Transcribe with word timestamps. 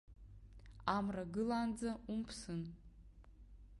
Амра 0.95 1.23
гылаанӡа 1.33 1.91
умԥсын. 2.13 2.61